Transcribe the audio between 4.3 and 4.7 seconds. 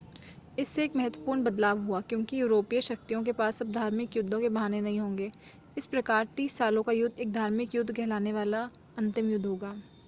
के